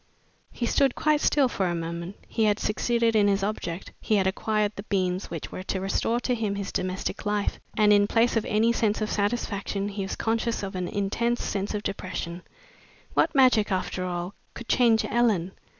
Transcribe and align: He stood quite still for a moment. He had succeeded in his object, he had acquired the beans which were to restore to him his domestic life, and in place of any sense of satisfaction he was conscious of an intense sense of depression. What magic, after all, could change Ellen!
He 0.51 0.65
stood 0.65 0.95
quite 0.95 1.21
still 1.21 1.47
for 1.47 1.67
a 1.67 1.75
moment. 1.75 2.15
He 2.27 2.45
had 2.45 2.57
succeeded 2.59 3.15
in 3.15 3.27
his 3.27 3.43
object, 3.43 3.91
he 4.01 4.15
had 4.15 4.25
acquired 4.25 4.71
the 4.75 4.81
beans 4.89 5.29
which 5.29 5.51
were 5.51 5.61
to 5.61 5.79
restore 5.79 6.19
to 6.21 6.33
him 6.33 6.55
his 6.55 6.71
domestic 6.71 7.23
life, 7.23 7.59
and 7.77 7.93
in 7.93 8.07
place 8.07 8.35
of 8.35 8.43
any 8.45 8.73
sense 8.73 8.99
of 8.99 9.11
satisfaction 9.11 9.89
he 9.89 10.01
was 10.01 10.15
conscious 10.15 10.63
of 10.63 10.73
an 10.73 10.87
intense 10.87 11.43
sense 11.43 11.75
of 11.75 11.83
depression. 11.83 12.41
What 13.13 13.35
magic, 13.35 13.71
after 13.71 14.03
all, 14.03 14.33
could 14.55 14.67
change 14.67 15.05
Ellen! 15.05 15.51